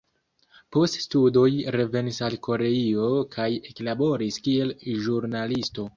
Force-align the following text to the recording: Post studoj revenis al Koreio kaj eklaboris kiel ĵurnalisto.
Post 0.75 0.95
studoj 1.03 1.51
revenis 1.75 2.19
al 2.29 2.37
Koreio 2.47 3.11
kaj 3.37 3.49
eklaboris 3.73 4.41
kiel 4.49 4.75
ĵurnalisto. 5.07 5.87